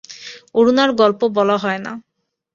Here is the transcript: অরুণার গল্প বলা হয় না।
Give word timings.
অরুণার 0.55 0.89
গল্প 0.91 1.21
বলা 1.37 1.55
হয় 1.57 1.79
না। 1.79 1.91